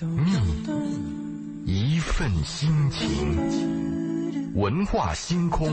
[0.00, 5.68] 你一份心情，文化星空，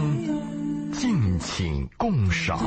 [0.92, 2.60] 敬请共赏。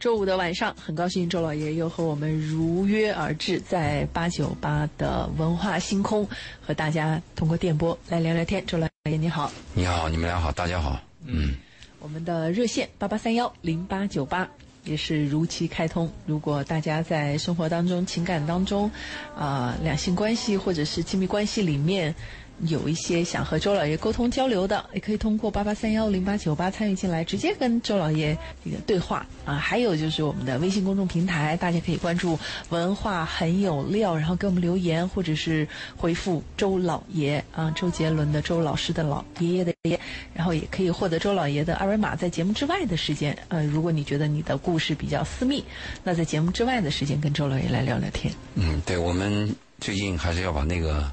[0.00, 6.26] 周五的晚上，很高兴周老爷又和我们如约而至，在八九八的文化星空
[6.66, 8.64] 和大家通过电波来聊聊天。
[8.64, 10.98] 周老爷你好，你好，你们俩好，大家好。
[11.26, 11.54] 嗯，
[12.00, 14.48] 我们的热线八八三幺零八九八
[14.84, 16.10] 也是如期开通。
[16.26, 18.90] 如果大家在生活当中、情感当中，
[19.36, 22.14] 啊、两性关系或者是亲密关系里面。
[22.62, 29.54] 有一些想和周老爷沟通交流的，也可以通过八八三幺零八九八参与进来，直接跟周老爷这个对话啊。
[29.54, 32.38] 还有就是我们的微信公众平台，大家可以关注
[32.70, 35.66] “文化很有料”，然后给我们留言，或者是
[35.96, 39.98] 回复“周老爷”啊，周杰伦的周老师的老爷爷的爷，
[40.32, 45.64] 然后也可以获得周老爷的二维码，在节目之外的时间，呃，如果你觉得你的故事比较私密，
[46.04, 48.32] 那在节目之外的时间跟周老爷来聊聊天。
[48.54, 51.10] 嗯，对，我们最近还是要把那个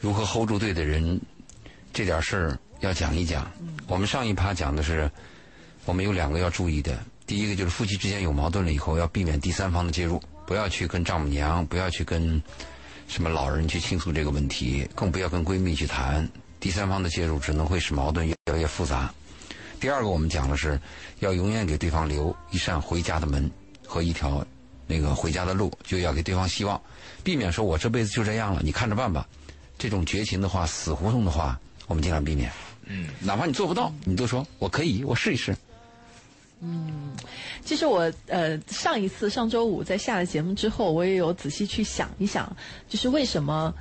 [0.00, 1.20] 如何 hold 住对的人
[1.92, 3.50] 这点事儿要讲一讲。
[3.86, 5.10] 我们上一趴讲的是，
[5.84, 6.98] 我们有两个要注意的。
[7.26, 12.40] 第一个就是夫妻之间有矛盾了以后，要避免第三方的介入，不要去跟丈母娘，不要去跟
[13.06, 16.26] 什么老人去倾诉这个问题，更不要跟闺蜜去谈。
[16.60, 19.12] 第三方的介入只能会使矛盾越来越复杂。
[19.80, 20.80] 第二个，我们讲的是
[21.18, 23.50] 要永远给对方留一扇回家的门
[23.86, 24.46] 和一条
[24.86, 26.80] 那个回家的路，就要给对方希望，
[27.22, 29.26] 避免说我这辈子就这样了，你看着办吧。
[29.78, 32.50] 这种绝情的话、死胡同的话，我们尽量避免。
[32.86, 35.56] 嗯，哪怕你做不到，你都说我可以，我试一试。
[36.60, 37.12] 嗯
[37.64, 42.56] 其实我呃上一次上周五在下了节目之后，我也有仔细去想一想，
[42.88, 43.72] 就是为什么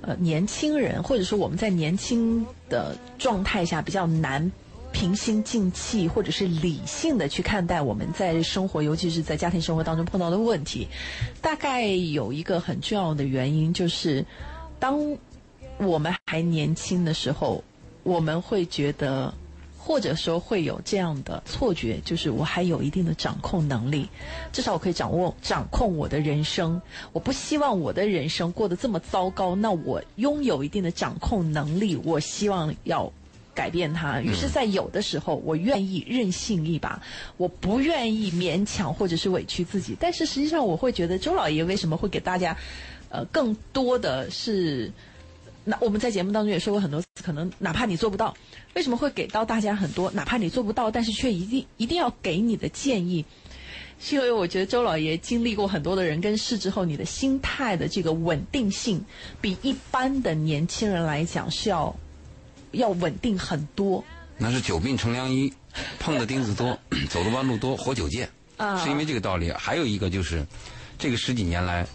[0.00, 4.50] 呃年轻人或者说我们在年轻的状态下比较难
[4.92, 10.88] 平心静气或者是理性的去看待我们在生活，尤其是在家庭生活当中碰到的问题。
[11.42, 14.24] 大概有一个很重要的原因，就是
[14.78, 14.98] 当
[15.78, 17.62] 我们还年轻的时候，
[18.02, 19.32] 我们会觉得。
[19.86, 24.08] 或者说会有这样的错觉，就是我还有一定的掌控能力，
[24.50, 26.80] 至少我可以掌握掌控我的人生。
[27.12, 33.12] 我不希望我的人生过得这么糟糕，那我拥有一定的掌控能力，我希望要
[33.54, 34.22] 改变它。
[34.22, 37.02] 于是，在有的时候，我愿意任性一把，
[37.36, 39.94] 我不愿意勉强或者是委屈自己。
[40.00, 42.56] 但是实际上，我会觉得周老爷为什么会给大家，
[43.10, 44.90] 呃，更多的是。
[45.64, 48.34] 那我们在节目当中也说过很多次，可能哪怕你做不到，
[48.74, 50.10] 为什么会给到大家很多？
[50.10, 53.24] 哪怕你做不到，但是却一定一定要给你的建议，
[53.98, 59.02] 是因为我觉得周老爷经历过很多的人跟事之后，你的心态的这个稳定性，
[59.40, 61.94] 比一般的年轻人来讲是要
[62.72, 64.04] 要稳定很多。
[64.36, 65.52] 那是久病成良医，
[65.98, 68.28] 碰的钉子多， 走的弯路多，活久见。
[68.56, 69.50] 啊是因为这个道理。
[69.52, 70.44] 还有一个就是，
[70.98, 71.86] 这个十几年来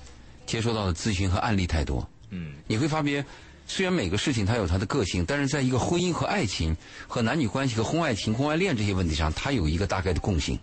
[0.46, 2.10] 接收到的咨询和案例太多。
[2.32, 3.26] 嗯，你会发现，
[3.72, 6.76] 虽然每个事情它有它的个性，但是在一个婚姻和爱情、
[7.08, 10.58] 和男女关系、和婚外情、婚外恋这些问题上，它有一个大概的共性。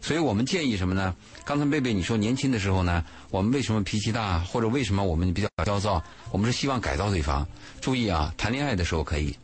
[0.00, 1.14] 所以我们建议什么呢？
[1.44, 6.02] 刚才贝贝你说年轻的时候呢，我们为什么脾气大，或者为什么我们比较焦躁？
[6.32, 7.46] 我们是希望改造对方。
[7.80, 9.34] 注意啊，谈恋爱的时候可以。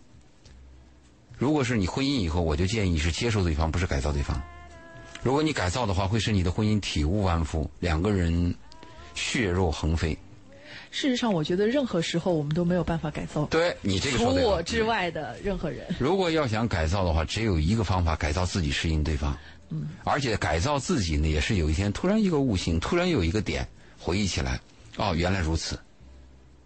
[1.39, 4.43] 如果是你婚姻以后，我就建议是接受对方，不是改造对方。
[5.23, 8.53] 如果你改造的话，会使你的婚姻体无完肤，两个人
[9.15, 10.19] 血肉横飞。
[10.91, 15.87] 事实上，我觉得任何时候我们都没有办法改造，对你这个除我之外的任何人。
[15.99, 19.37] 如果要想改造的话，只有一个方法：改造自己，适应对方。
[19.69, 23.69] 嗯，而且改造自己呢，也是有一天突然一个悟性，突然有一个点
[23.99, 24.61] 回忆起来，
[24.97, 25.79] 哦，原来如此，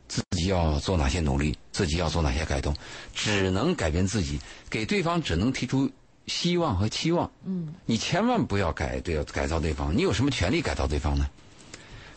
[0.08, 2.74] 自己要做哪些努力，自己要做哪些改动，
[3.14, 5.90] 只能改变自己，给对方只能提出
[6.26, 7.30] 希望和期望。
[7.44, 11.28] 嗯，你千万不要改对改造对方，你有什么权利改造对方呢？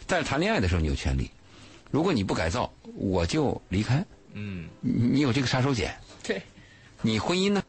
[0.05, 1.29] 但是谈恋爱的时候你有权利，
[1.89, 4.05] 如果你不改造，我就离开。
[4.33, 5.89] 嗯，你你有这个杀手锏。
[6.21, 6.41] 对，
[7.01, 7.63] 你婚姻呢？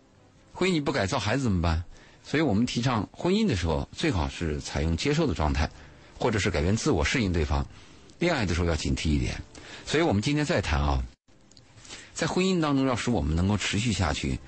[0.53, 1.83] 婚姻你不改造，孩子怎么办？
[2.25, 5.71] 所以我们提倡婚姻的时候，最好是采用接受的状态，
[6.19, 7.67] 或者是改变自我，适应对方。
[8.19, 9.41] 恋爱的时候要警惕一点。
[9.87, 11.03] 所以我们今天再谈啊，
[12.13, 14.39] 在婚姻当中，要使我们能够持续下去，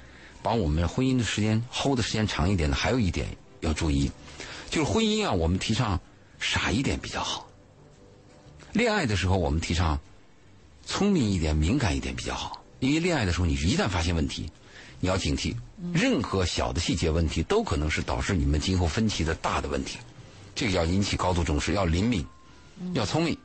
[0.43, 3.29] 把我们婚姻的时间 hold 的时间长一点的，还有一点
[3.61, 4.11] 要注意，
[4.69, 5.99] 就是婚姻啊，我们提倡
[6.39, 7.49] 傻一点比较好。
[8.73, 9.99] 恋爱的时候，我们提倡
[10.87, 12.63] 聪明一点、敏感一点比较好。
[12.79, 14.51] 因为恋爱的时候，你一旦发现问题，
[15.01, 15.55] 你要警惕，
[15.93, 19.99] 任何小的细节问题都可能是导致你们今后分歧的大的问题。
[20.55, 22.25] 这个要引起高度重视，要灵敏，
[22.95, 23.37] 要聪明。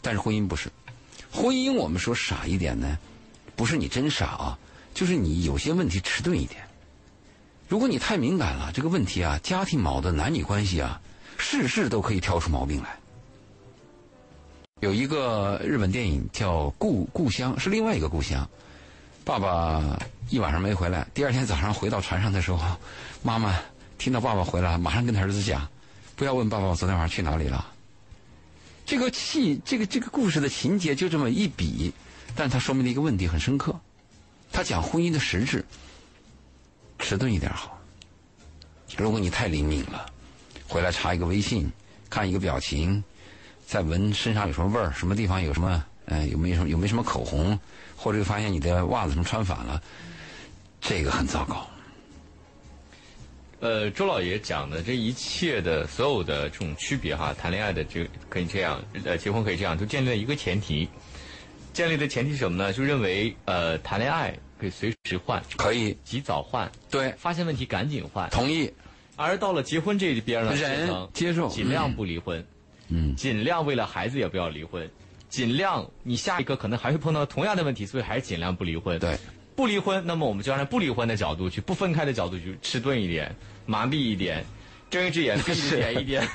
[0.00, 0.70] 但是婚姻不是，
[1.30, 2.98] 婚姻我们说傻一点呢，
[3.54, 4.58] 不是你真傻啊，
[4.94, 6.62] 就是你有些问题迟钝一点。
[7.68, 11.00] 如果你太敏感了，这个问题啊，家庭矛盾、男女关系啊，
[11.36, 12.98] 事事都可以挑出毛病来。
[14.80, 18.48] 有一个日本电影叫《故故乡》，是另外一个故乡。
[19.24, 22.76] 爸爸一晚上没回来，第二天早上回到船上的时候，
[23.20, 23.58] 妈妈
[23.98, 25.68] 听到爸爸回来，马上跟他儿子讲
[26.14, 27.66] ：“不要问爸爸我昨天晚上去哪里了。”
[28.86, 31.92] 这个戏，这个这个故事的情节就这么一笔，
[32.36, 33.74] 但它说明了一个问题很深刻。
[34.52, 35.64] 他讲婚姻的实质。
[37.00, 37.78] 迟钝一点好。
[38.96, 40.06] 如果你太灵敏了，
[40.68, 41.70] 回来查一个微信，
[42.08, 43.02] 看一个表情，
[43.68, 47.58] 再闻身上有什么味儿，什么地方有什么，呃，有没有什么有没什么口红，
[47.94, 49.82] 或者发现你的袜子什么穿反了，
[50.80, 51.68] 这个很糟糕。
[53.60, 60.88] 呃，周老爷讲的这一切的所有的这种区别哈，谈恋爱的这可以这样，呃，结婚可以这样，就建立了一个前提，
[61.74, 62.72] 建立的前提是什么呢？
[62.72, 64.34] 就认为呃，谈恋爱。
[64.60, 68.68] 可以随时换，可以及早换，对，发现问题赶紧换，同意。
[69.14, 72.46] 而到了结婚这一边呢，人接受，尽量不离婚，嗯，
[73.16, 74.88] 尽量为了孩子也不要离婚，
[75.28, 78.98] 尽量你下一个可能还会碰到同样的问题，所以还是尽量不离婚。
[78.98, 79.18] 对，
[79.54, 83.34] 不离婚，那么我们就按照不离婚的角度去，不分开的角度去，迟钝一点，
[83.66, 84.44] 麻痹一点，
[84.90, 86.26] 睁一只眼闭一只眼一点，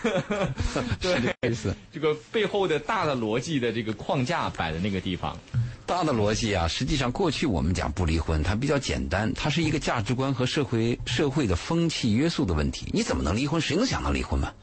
[1.02, 1.76] 对，意思。
[1.92, 5.38] 这个背后的大的逻辑的这个框架摆在那个地方。
[5.86, 12.88] 大的逻辑啊，实际上过去我们讲不离婚，它比较简单，它是一个价值观和社会社会的风气约束的问题。
[12.94, 13.60] 你怎么能离婚？
[13.60, 14.54] 谁能想到离婚嘛？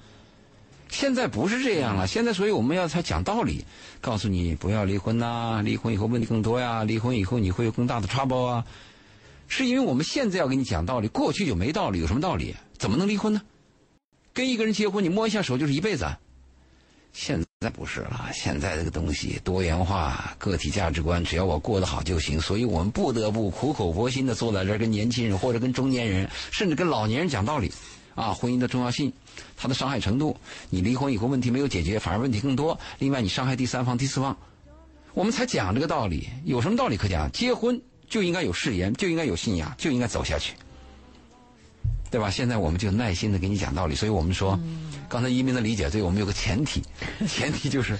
[0.90, 3.64] 现在不是这样了，现在所以我们要才讲道理，
[4.00, 8.64] 告诉你不要离婚呐，离婚以后问题更多呀，离婚以后你会有更大的 trouble 啊。
[9.48, 12.54] 是因为我们现在要给你讲道理，过去就没道理，有什么道理？
[12.78, 13.42] 怎么能离婚呢？
[14.32, 16.06] 跟一个人结婚，你摸一下手就是一辈子。
[17.12, 22.40] 现在不是了，现在这个东西多元化，个体价值观，只要我过得好就行。
[22.40, 27.72] 所以我们不得不苦口婆心的坐在这儿，跟年轻人或者跟中年人，甚至跟老年人讲道理，
[28.14, 29.12] 啊，婚姻的重要性，
[29.56, 30.36] 它的伤害程度。
[30.68, 32.78] 你离婚以后问题没有解决，反而问题更多。
[32.98, 34.36] 另外，你伤害第三方、第四方，
[35.14, 36.28] 我们才讲这个道理。
[36.44, 37.30] 有什么道理可讲？
[37.32, 40.54] 结婚就应该有誓言，就应该有信仰，就应该走下去。
[42.10, 42.28] 对吧？
[42.28, 44.58] 现在我们就耐心的给你讲道理，所以我们说，
[45.08, 46.82] 刚才移民的理解，对我们有个前提，
[47.28, 47.96] 前提就是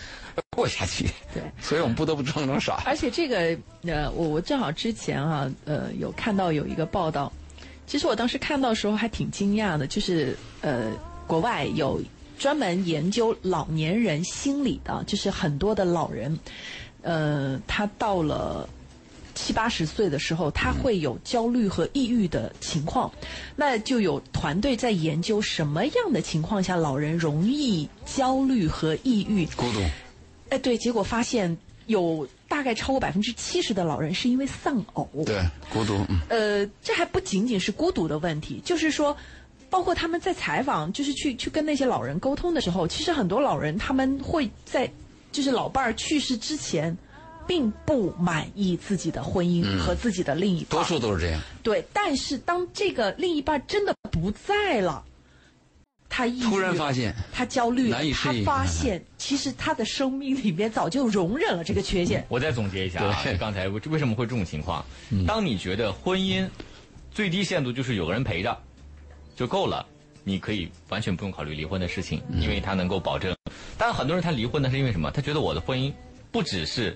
[0.50, 1.06] 过下去。
[1.32, 2.82] 对，所以我们不得不装装傻。
[2.84, 7.32] 而且这个，呃，我我正好之前啊，呃，有看到有一个报道，
[7.86, 10.90] 其实我当时看到时候还挺惊讶的，就是呃，
[11.30, 12.02] 国外有
[12.36, 16.36] 专门研究老年人心理的，就是很多的老人，
[17.02, 18.68] 呃，他到了。
[19.32, 23.10] 七八十岁的时候，他会有焦虑和抑郁的情况，
[23.56, 29.46] 那就有团队在研究什么样的情况下老人容易焦虑和抑郁。
[29.56, 29.80] 孤独。
[30.50, 31.56] 哎，对，结果发现
[31.86, 35.08] 有大概超过百分之七十的老人是因为丧偶。
[35.24, 35.40] 对，
[35.72, 36.04] 孤独。
[36.28, 39.16] 呃，这还不仅仅是孤独的问题，就是说，
[39.70, 44.90] 包括他们在采访，就是去去跟那些老人沟通的时候，其实很多老人他们会在，
[45.32, 46.96] 就是老伴儿去世之前。
[47.46, 51.40] 并不满意自己的婚姻和自己的另一半，多数都是这样。
[51.64, 55.02] 对，但是当这个另一半真的不在了，
[56.08, 58.44] 他突然发现他焦虑，难以适应。
[58.44, 62.24] 他发现其实他的生命里面早就容忍了这个缺陷。
[62.28, 64.84] 我再总结一下啊，刚才为什么会这种情况？
[65.26, 66.48] 当你觉得婚姻
[67.10, 68.56] 最低限度就是有个人陪着
[69.40, 69.86] 就够了，
[70.22, 73.34] 你可以完全不用考虑离婚的事情，因为他能够保证。
[73.78, 75.10] 但很多人他离婚呢是因为什么？
[75.10, 75.90] 他觉得我的婚姻
[76.30, 76.94] 不只是。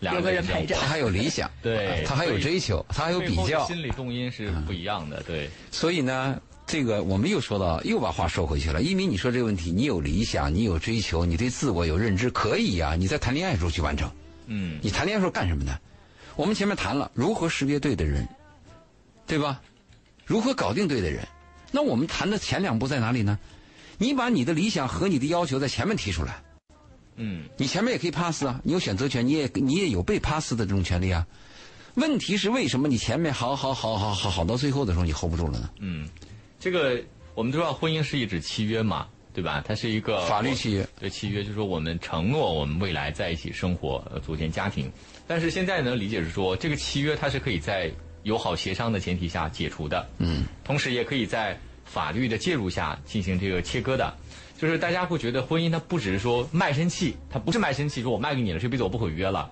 [0.00, 5.48] 两个人陪着，他还有理想，对，他还有追求，他还有比较，心理动因是不一样的，对。
[5.70, 8.80] 所以呢，这个我们又说到，又把话说回去了。
[8.82, 12.96] 一鸣，你说这个问题，你有理想，你有追求，你对自我有认知，可以呀。
[12.96, 14.10] 你在谈恋爱时候去完成，
[14.46, 15.78] 嗯，你谈恋爱时候干什么呢？
[16.34, 18.26] 我们前面谈了如何识别对的人，
[19.26, 19.60] 对吧？
[20.26, 21.26] 如何搞定对的人？
[21.74, 23.36] 那我们谈的前两步在哪里呢？
[23.98, 26.40] 你把你的理想和你的要求在前面提出来。
[27.16, 31.26] 嗯，你前面也可以 pass 啊，你有选择权，你也你也有被 pass 的这种权利啊。
[31.94, 35.68] 问题是为什么你前面好好好好好好到最后的时候你 hold 不住了呢？
[35.80, 36.08] 嗯，
[36.60, 37.02] 这个
[37.34, 39.60] 我们都知道，婚姻是一纸契约嘛，对吧？
[39.66, 40.88] 它是一个法律契约。
[41.00, 44.88] 对，契约就是说我们承诺我们未来在一起生活，呃，组建家庭。
[45.26, 47.90] 但是现在呢，理解是说，这个契约它是可以在
[48.24, 50.06] 友好协商的前提下解除的。
[50.18, 50.44] 嗯。
[50.64, 54.12] 同时也可以在法律的介入下进行这个切割的。
[54.58, 59.50] 就是大家会觉得婚姻它不只是说卖身契，它不是卖身契，说我卖给你了，这辈子我不毁约了。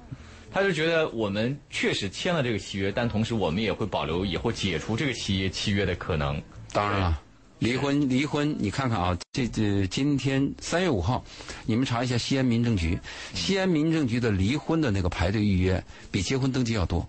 [0.55, 6.41] 他就觉得我们确实签了这个契约，但同时我们也会保留以后解除这个契约契约的可能。
[6.73, 7.21] 当然了，
[7.59, 11.25] 离婚离婚，你看看啊，这这今天三月五号，
[11.65, 12.99] 你们查一下西安民政局，
[13.33, 17.07] 西安民政局的离婚的那个排队预约比结婚登记要多。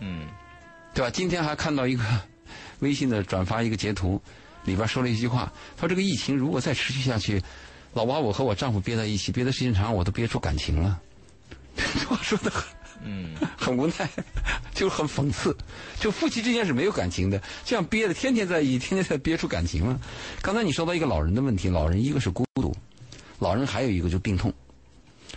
[0.00, 0.26] 嗯，
[0.94, 1.10] 对吧？
[1.10, 2.04] 今天还看到一个
[2.80, 4.20] 微信的转发一个截图，
[4.64, 7.42] 里边说了一句话，他说这个疫情如果再持续下去，
[7.94, 11.00] 老把我和我丈夫憋在一起，憋的时间长，我都憋出感情了。
[11.76, 12.64] 这话说的很，
[13.04, 14.08] 嗯，很无奈，
[14.74, 15.56] 就很讽刺。
[15.98, 19.98] 就夫妻之间是没有感情的，这样憋的天天在一起，天天在憋出感情了。
[20.42, 22.74] 刚才你说到一个老人的问题，老人一个是孤独，
[23.38, 24.52] 老人还有一个就病痛。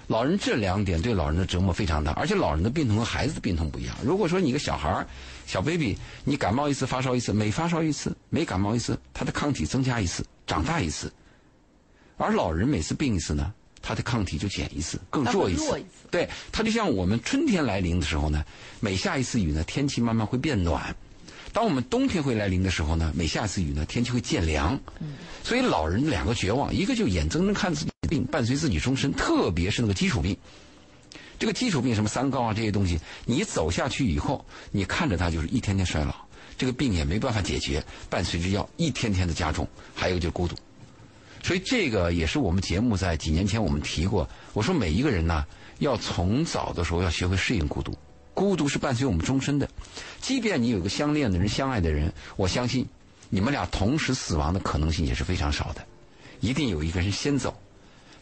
[0.08, 3.96] 老人这两点对老人的折磨非常大，而且老人的病痛和孩子的病痛不一样。
[4.04, 5.08] 如果说你一个小孩儿、
[5.46, 11.08] 小 baby，你感冒一次发烧一次，每发烧一次，每感冒一次，他的抗体增加一次，长大一次；
[12.18, 15.82] 而老人每次病一次呢，他的抗体就减一次，更弱一次。
[16.12, 18.44] 对，他就像我们春天来临的时候呢，
[18.82, 20.82] 每下一次雨呢，天气慢慢会变暖；
[21.54, 24.78] 当我们冬天会来临的时候呢，每下一次雨呢，天气会渐凉。
[25.44, 30.38] 所以老人两个绝望，一个就眼睁睁看自己的病伴随自己终身，特别是那个基础病。
[31.40, 36.14] 这个基础病什么三高啊这些东西，你走下去以后，你看着它就是一天天衰老，
[36.58, 40.56] 这个病也没办法解决，伴随着要一天天的加重，还有就是孤独。
[41.42, 45.46] 所以这个也是我们节目在几年前我们提过，我说每一个人呢，
[45.80, 47.94] 要从早的时候要学会适应孤独，
[48.34, 49.68] 孤独是伴随我们终身的。
[50.22, 52.88] 即便你有个相恋的人、相爱的人，我相信
[53.30, 55.86] 你们俩同时死亡的可能性也是非常少的，
[56.40, 57.60] 一定有一个人先走，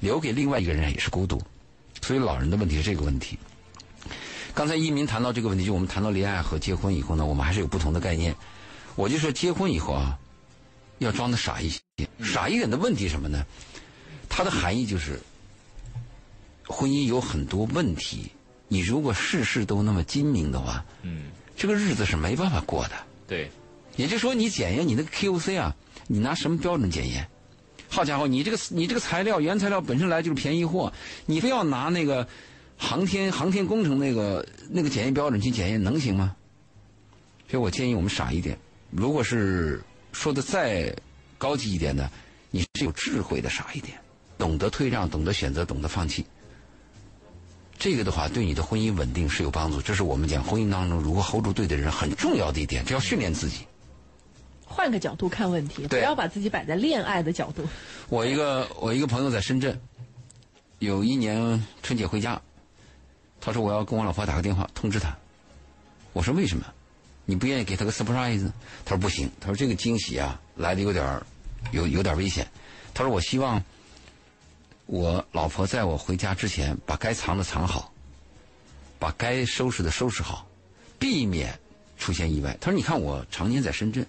[0.02, 1.42] 留给另外一个人也是孤独。
[2.02, 3.40] 所以老人的问题是这个问题。
[4.54, 8.36] 刚才一民谈到这个问题，就我们谈到恋爱和结婚以后呢，我们还是有不同的概念。
[8.96, 10.20] 我就说结婚以后啊，
[10.98, 11.80] 要装的傻一些，
[12.20, 13.46] 傻一点的问题什么呢？
[14.28, 15.22] 它的含义就是，
[16.68, 18.32] 婚姻有很多问题，
[18.68, 22.92] 你如果事事都那么精明的话，嗯，这个日子是没办法过的。
[23.28, 23.50] 对，
[23.96, 25.74] 也就是说，你检验你那个 QC 啊，
[26.08, 27.26] 你拿什么标准检验？
[27.92, 30.94] 好家伙，你这个你这个材料原材料本身来就是便宜货，
[31.26, 32.26] 你非要拿那个
[32.78, 36.34] 航天航天工程那个那个检验标准去检验，能行吗？
[37.50, 38.58] 所以我建议我们傻一点。
[38.92, 39.84] 如果是
[40.14, 40.96] 说的再
[41.38, 42.10] 高级一点的，
[42.50, 44.00] 你是有智慧的傻一点，
[44.38, 46.26] 懂得退让，懂得选择，懂得放弃。
[47.78, 49.82] 这个的话，对你的婚姻稳定是有帮助。
[49.82, 53.66] 这是我们讲婚姻当中如何 hold 住对的人很重要的一点，这要训练自己。
[54.72, 57.68] 换个角度看问题，不要把自己摆在恋爱的角度。
[58.10, 59.80] 我一个我一个朋友在深圳，
[60.80, 62.42] 有一年春节回家，
[63.40, 65.16] 他说我要跟我老婆打个电话通知她。
[66.14, 66.66] 我说为什么？
[67.26, 68.50] 你不愿意给她个 surprise？
[68.84, 71.26] 他说不行，他说这个惊喜啊来的有点儿
[71.72, 72.48] 有有点危险。
[72.94, 73.64] 他说我希望
[74.88, 77.94] 我老婆在我回家之前把该藏的藏好，
[79.00, 80.46] 把该收拾的收拾好，
[81.00, 81.58] 避免
[81.98, 82.58] 出现意外。
[82.60, 84.06] 他说你看我常年在深圳，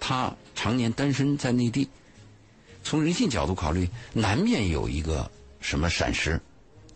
[0.00, 1.88] 他常年单身在内地。
[2.82, 5.30] 从人性角度考虑，难免有一个
[5.60, 6.40] 什么闪失，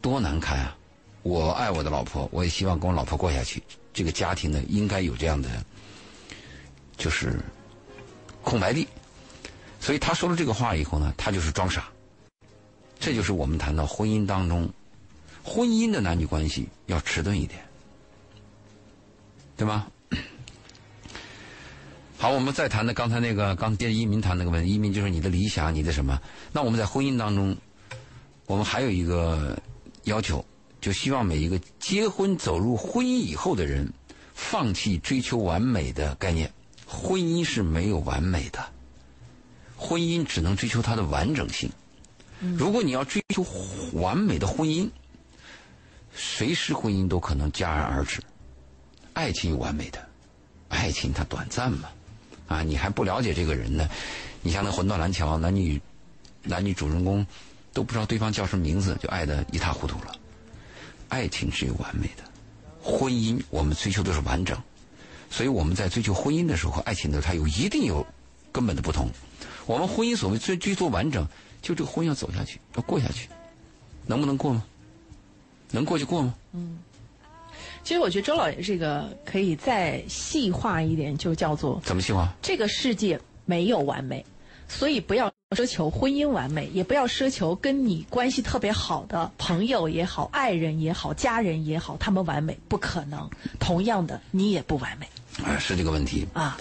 [0.00, 0.76] 多难堪啊！
[1.22, 3.62] 我爱我的老婆，我也希望跟我老婆过下去。
[3.92, 5.48] 这个家庭呢，应该有这样的，
[6.96, 7.38] 就是
[8.42, 8.88] 空白地。
[9.78, 11.86] 所以他说了这个话以后呢，他就是装傻。
[12.98, 14.72] 这就是我们谈到婚姻当中，
[15.42, 17.62] 婚姻的男女关系要迟钝一点，
[19.56, 19.86] 对吧？
[22.24, 26.18] 好，我们再谈的刚才那个，刚接着一民谈那个问题，一民就是你的理想，你的什么？
[26.52, 27.54] 那我们在婚姻当中，
[28.46, 29.60] 我们还有一个
[30.04, 30.42] 要求，
[30.80, 33.92] 就希望每一个结婚走入婚姻以后的人，
[34.32, 36.50] 放弃追求完美的概念。
[36.86, 38.64] 婚姻是没有完美的，
[39.76, 41.70] 婚姻只能追求它的完整性。
[42.40, 43.44] 如果你要追求
[43.92, 44.88] 完美的婚姻，
[46.14, 48.22] 随时婚姻都可能戛然而止。
[49.12, 50.08] 爱情有完美的，
[50.70, 51.90] 爱情它短暂嘛。
[52.46, 53.88] 啊，你还不了解这个人呢。
[54.42, 55.80] 你像那《魂断蓝桥》，男女
[56.42, 57.26] 男女主人公
[57.72, 60.14] 都不知道对方叫什么名字，就爱得一塌糊涂了。
[61.08, 62.24] 爱情是有完美的，
[62.82, 64.60] 婚姻我们追求的是完整，
[65.30, 68.06] 所以我们在追求婚姻的时候爱情的时候，它有一定有
[68.52, 69.08] 根本的不同。
[69.64, 71.26] 我们婚姻所谓追追求完整，
[71.62, 73.28] 就这个婚要走下去，要过下去，
[74.06, 74.62] 能不能过吗？
[75.70, 76.34] 能过就过吗？
[76.52, 76.78] 嗯
[77.84, 82.26] 其实我觉得周老爷这个可以再细化一点，就叫做怎么细化？
[82.40, 84.24] 这个世界没有完美，
[84.66, 93.28] 所以不要奢求婚姻完美，也不要奢求跟你关系特别好的朋友也好、爱人也好、家人也好，他们完美不可能。
[93.60, 95.06] 同样的，你也不完美
[95.44, 96.26] 啊，是这个问题。
[96.32, 96.58] 啊。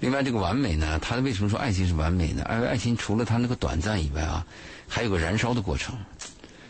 [0.00, 2.42] 另外，这个完美呢，它为什么说爱情是完美呢？
[2.42, 4.46] 爱爱情除了它那个短暂以外啊，
[4.86, 5.96] 还有个燃烧的过程。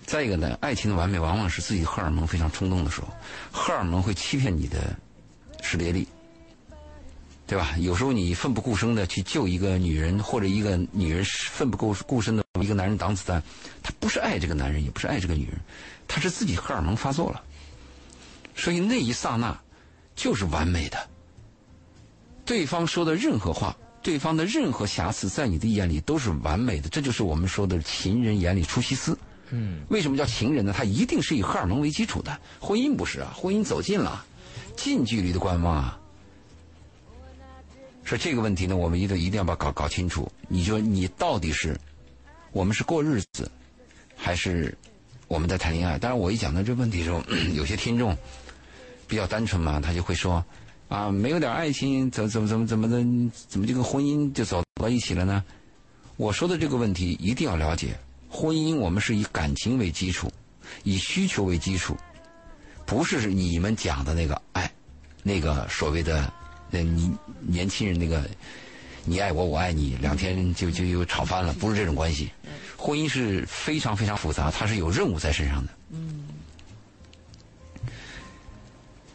[0.06, 3.08] 再一个呢，爱情的完美往往是自己荷尔蒙非常冲动的时候，
[3.50, 4.96] 荷尔蒙会欺骗你的
[5.60, 6.06] 识别力，
[7.44, 7.74] 对吧？
[7.78, 13.42] 有时候你奋不顾身的去救一个女人，或者一个女人奋不顾顾身的一个男人挡子弹，
[13.82, 15.58] 他不是爱这个男人，也不是爱这个女人，
[16.06, 17.42] 他是自己荷尔蒙发作了。
[18.54, 19.60] 所以那一刹那
[20.14, 21.08] 就是完美的，
[22.44, 26.88] 对方说的任何话，对方的任何瑕疵，在你的眼里都是完美的。
[26.88, 29.18] 这就是我们说的“情人眼里出西施”。
[29.50, 30.72] 嗯，为什么叫情人呢？
[30.76, 32.38] 它一定是以荷尔蒙为基础的。
[32.60, 34.24] 婚姻不是啊，婚姻走近了，
[34.76, 36.00] 近距离的观望啊。
[38.04, 40.30] 说这个问题呢，我们一定一定要把搞搞清楚。
[40.48, 41.78] 你说你到底是
[42.52, 43.50] 我们是过日子，
[44.16, 44.76] 还是
[45.26, 45.98] 我们在谈恋爱？
[45.98, 47.20] 当然，我一讲到这问题的时候，
[47.54, 48.16] 有些听众
[49.08, 50.44] 比较单纯嘛，他就会说
[50.88, 53.04] 啊，没有点爱情，怎么怎么怎么怎么的，
[53.48, 55.44] 怎么就跟婚姻就走到一起了呢？
[56.16, 57.98] 我说的这个问题一定要了解。
[58.36, 60.30] 婚姻我们是以感情为基础，
[60.82, 61.96] 以需求为基础，
[62.84, 64.70] 不是你们讲的那个爱，
[65.22, 66.30] 那个所谓的
[66.70, 68.28] 那你年轻人那个
[69.06, 72.30] 你爱我我爱你，两天就就又吵翻了，不是这种关系。
[72.76, 75.72] 婚姻是非常非常复杂，它是有任务在身上的。
[75.92, 76.28] 嗯。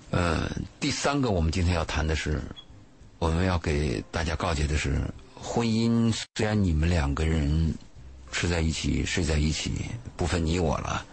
[0.09, 0.49] 呃，
[0.79, 2.41] 第三个我们今天要谈的是，
[3.19, 4.99] 我们要给大家告诫的是，
[5.35, 7.71] 婚姻虽然你们两个人。
[8.31, 9.71] 吃在一起，睡在一起，
[10.15, 11.05] 不分你我了。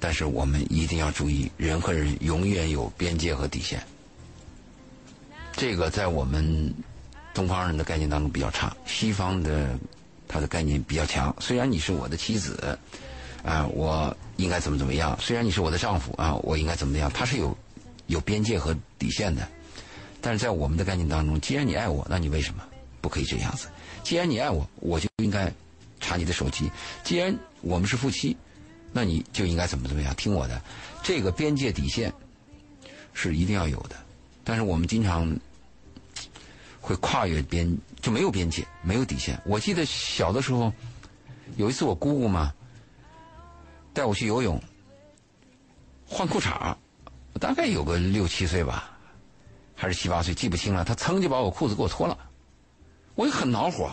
[0.00, 3.80] 但是我们一定要注意，人和人永远有边界和底线。
[5.52, 6.74] 这个在我们
[7.32, 9.78] 东方人的概念当中比较差，西方的
[10.26, 11.32] 他的概念比较强。
[11.38, 12.76] 虽然你是我的妻子，
[13.44, 17.08] 啊，我应该怎么怎么样；虽然你是我的丈夫，啊，我应该怎么样。
[17.12, 17.56] 他是有
[18.06, 19.46] 有边界和底线的。
[20.20, 22.64] 但是在我们的概念当中，既然你爱我，那你为什么
[23.00, 23.68] 不可以这样子？
[24.02, 25.52] 既然你爱我，我就应该。
[26.02, 26.70] 查你的手机，
[27.02, 28.36] 既然我们是夫妻，
[28.92, 30.60] 那你就应该怎么怎么样，听我的。
[31.02, 32.12] 这个边界底线
[33.14, 33.96] 是一定要有的，
[34.44, 35.34] 但是我们经常
[36.80, 39.40] 会跨越边，就没有边界，没有底线。
[39.46, 40.72] 我记得小的时候，
[41.56, 42.52] 有一次我姑姑嘛
[43.94, 44.60] 带我去游泳，
[46.06, 46.76] 换裤衩
[47.40, 48.90] 大概有个六七岁吧，
[49.74, 50.84] 还是七八岁，记不清了。
[50.84, 52.18] 她噌就把我裤子给我脱了，
[53.14, 53.90] 我也很恼火。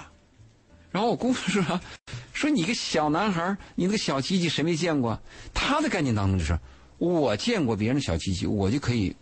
[0.92, 1.80] 然后我姑父说
[2.34, 5.20] ：“说你个小男孩你那个小鸡鸡谁没见过？
[5.54, 6.60] 他的概念当中就是，
[6.98, 9.16] 我见过别人的小鸡鸡，我就可以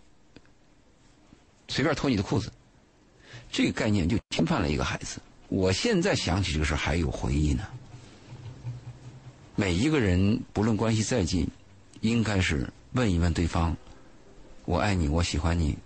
[1.68, 2.50] 随便脱你的裤子。
[3.50, 5.20] 这个概念就侵犯了一个孩子。
[5.48, 7.66] 我现在想起这个事还有回忆呢。
[9.54, 11.46] 每一个人不论关系再近，
[12.00, 13.76] 应该是问一问对方：
[14.64, 15.76] 我爱你，我喜欢你，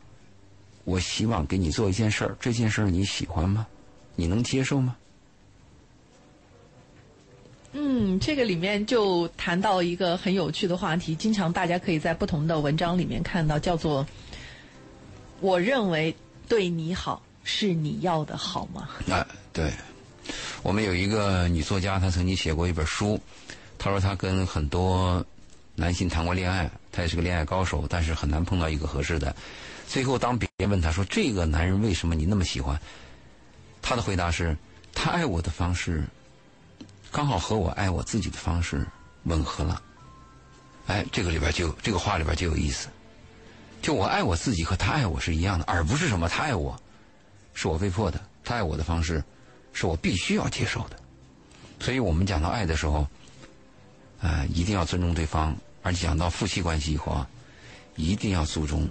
[0.84, 3.66] 我希望给你做一件事儿，这件事儿你喜欢吗？
[4.14, 4.96] 你能接受吗？”
[7.74, 14.06] 嗯，这个里面就谈到一个很有趣的话题，经常大家可以在不同的文章里面看到，叫做
[15.40, 16.14] “我认为
[16.46, 19.72] 对你好是你要的好吗？”啊，对，
[20.62, 23.18] 我们有一个女作家，她曾经写过一本书，
[23.78, 25.24] 她说她跟很多
[25.74, 29.34] 男性谈过恋爱，她也是个恋爱高手，但是很难碰到一个合适的。
[29.88, 32.78] 最后，当别人问她说：“这个男人为什么你那么喜欢？”
[33.80, 34.54] 她的回答是
[34.92, 36.04] ：“他爱我的方式。”
[37.12, 38.86] 刚好和我爱我自己的方式
[39.24, 39.82] 吻合了，
[40.86, 42.88] 哎，这个里边就这个话里边就有意思，
[43.82, 46.74] 就我爱我自己和他爱我是一样的，而不是什么他爱我，
[47.52, 49.22] 是我被迫的，他爱我的方式
[49.74, 50.96] 是我必须要接受的，
[51.80, 53.06] 所以我们讲到爱的时候，
[54.22, 57.28] 啊，一定要尊重对方，而且讲到夫妻关系以后啊，
[57.94, 58.88] 一定要注重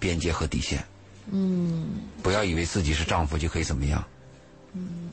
[0.00, 0.84] 边界和底线，
[1.30, 1.86] 嗯，
[2.20, 4.04] 不要以为自己是丈夫就可以怎么样，
[4.72, 5.08] 嗯。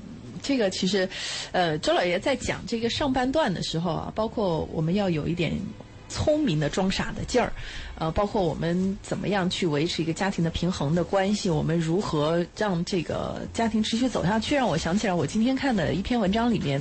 [0.46, 1.10] 这个其实，
[1.52, 5.52] 呃，周老爷在讲这个上半段的时候啊，包括我们要有一点
[6.08, 7.52] 聪明的装傻的劲儿，
[7.98, 16.80] 呃，包括我们怎么样去维持一个家庭的平衡的关系，我们如何让这个家庭持续走下去，让我想起来我今天看的一篇文章里面，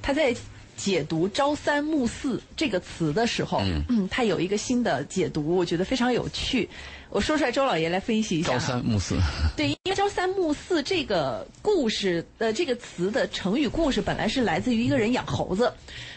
[0.00, 0.32] 他在
[0.76, 6.68] 解读“朝三暮四”这个词的时候，嗯，他有一个新的解读，我觉得非常有趣。
[7.10, 8.52] 我说出来，周老爷来分析一下。
[8.54, 9.16] 朝三暮四。
[9.56, 15.72] 对，因为“朝三暮四”这个故事的这个词的成语故事，本来是来自于一个人养猴子，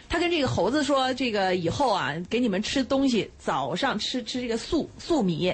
[0.07, 5.53] 他跟这个猴子说：“这个以后啊，给你们吃东西，早上吃吃这个粟粟米，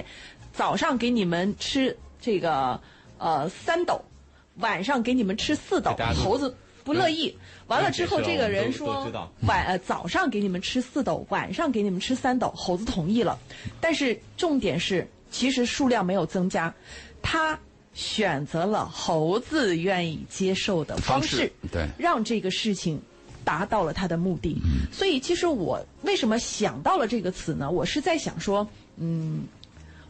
[0.54, 2.80] 早上给你们吃这个
[3.18, 4.06] 呃三斗，
[4.58, 7.36] 晚上给你们吃四斗。”猴子不乐意。
[7.68, 9.10] 完了之后，这个人说
[9.48, 13.40] ：“晚呃早上给你们吃四斗，晚上给你们吃三斗。”猴子同意了，
[13.80, 15.08] 但是重点是。
[15.34, 16.74] 其实数量没有增加，
[17.22, 17.58] 他
[17.94, 23.02] 选择了猴子愿意接受的方式，对，让这个事情
[23.46, 24.58] 达到了他的目的。
[24.92, 27.72] 所以，其实我为什么想到了这个词呢？
[27.72, 28.68] 我是在想说，
[28.98, 29.46] 嗯，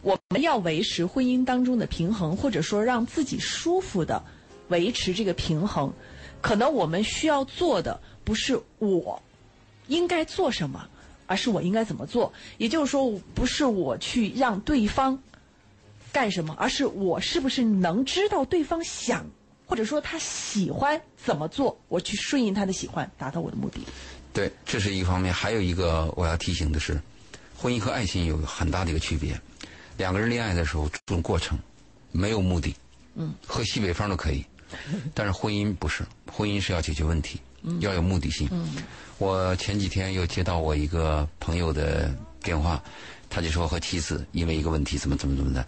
[0.02, 4.24] 我们要维持婚姻当中的平衡，或者说让自己舒服的
[4.70, 5.94] 维持这个平衡，
[6.42, 9.22] 可能我们需要做的不是我
[9.88, 10.88] 应该做什么。
[11.28, 12.34] 而是我应该怎么做？
[12.58, 15.18] 也就是说，不是我去让对方
[16.12, 19.26] 干什么，而是我是不是能知道对方想，
[19.66, 23.80] 或者说他喜欢怎么做，我去顺应他的喜欢，达到我的目的。
[24.34, 25.34] 对，这是一个方面。
[25.34, 27.02] 还有一个我要提醒的是，
[27.58, 29.40] 婚姻和爱情有很大的一个区别。
[29.96, 31.58] 两个人恋爱的时候注重过程，
[32.12, 32.76] 没有目的。
[33.16, 34.44] 嗯，喝西北风都可以，
[35.14, 37.40] 但是婚姻不是，婚姻是要解决问题，
[37.80, 38.48] 要有目的性。
[38.52, 38.68] 嗯，
[39.18, 42.82] 我前几天又接到我一个朋友的电话，
[43.30, 45.66] 他就说和妻子因为一个问题怎么怎么怎么的，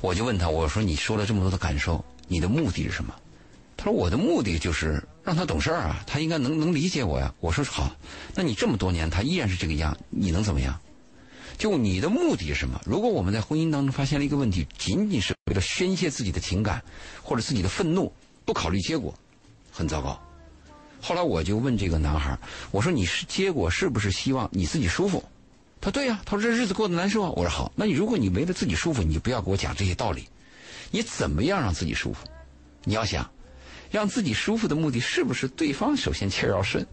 [0.00, 3.14] 我就问他，我说你说了这么多的感受，你的目的是什么？
[3.76, 7.34] 他说我的目的就是让他懂事儿啊，他应该能能理解我呀。
[7.40, 7.94] 我说好，
[8.34, 10.78] 那你这么多年他依然是这个样，你能怎么样？
[11.56, 12.80] 就你的目的是什么？
[12.84, 16.82] 如果我们在婚姻当中发现了一个问题，仅仅是为了宣泄自己的情感
[17.22, 18.12] 或者自己的愤怒，
[18.44, 19.14] 不考虑结果，
[19.70, 20.20] 很糟糕。
[21.00, 22.38] 后来我就问这个男孩，
[22.70, 25.22] 我说你是结果是不是希望你自己舒服？
[25.80, 27.30] 他对呀，他说这日子过得难受啊。
[27.36, 30.26] 我说好，那你如果你为了自己舒服，你就不要给我讲这些道理。
[30.90, 32.26] 你怎么样让自己舒服？
[32.84, 33.30] 你要想
[33.90, 36.86] 让自己舒服的目的是不是对方首先气儿要顺？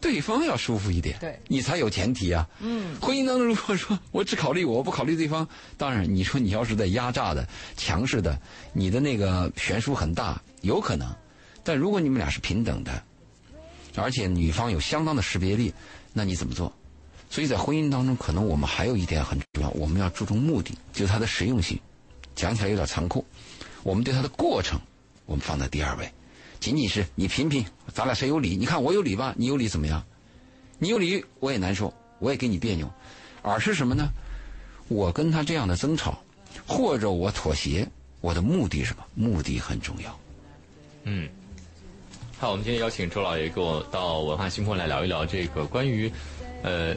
[0.00, 2.48] 对方要舒服一点，对你才有前提啊。
[2.60, 8.40] 嗯，婚姻当中如果说我只考虑我，不考虑对方，当然你说你要是在压榨的、强势的，
[8.72, 11.14] 你的那个悬殊很大，有可能。
[11.62, 13.02] 但如果你们俩是平等的，
[13.96, 15.74] 而且女方有相当的识别力，
[16.12, 16.72] 那你怎么做？
[17.28, 21.78] 所以在婚姻当中，可能我们还有一点很重要，我们要注重目的，就是它的实用性。
[22.34, 23.24] 讲起来有点残酷，
[23.82, 24.80] 我们对它的过程，
[25.26, 26.10] 我们放在第二位。
[26.60, 28.54] 仅仅是你评评，咱俩谁有理？
[28.54, 30.04] 你看我有理吧，你有理怎么样？
[30.78, 32.88] 你有理我也难受，我也给你别扭。
[33.42, 34.10] 而是什么呢？
[34.88, 36.22] 我跟他这样的争吵，
[36.66, 37.88] 或者我妥协，
[38.20, 39.04] 我的目的是什么？
[39.14, 40.20] 目的很重要。
[41.04, 41.28] 嗯，
[42.38, 46.12] 好，我们今天邀请周老爷跟我到文化星空来聊一聊这个关于，
[46.62, 46.94] 呃，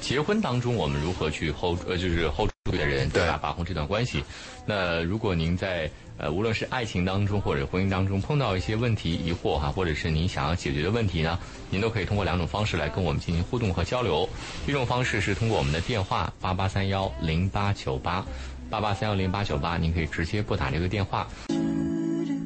[0.00, 3.36] 结婚当中我们如何去 hold 呃，就是 hold 住的人，对吧？
[3.42, 4.22] 把控这段关系。
[4.64, 11.38] 那如果您在呃，无论是爱情当中或者婚姻当中碰到一些问题、疑惑哈，或者是您想要解决的问题呢，
[11.70, 14.28] 您都可以通过两种方式来跟我们进行互动和交流。
[14.66, 18.24] 一种方式是通过我们的电话八八三幺零八九八
[18.70, 21.26] 八八三幺零八九八，您可以直接拨打这个电话。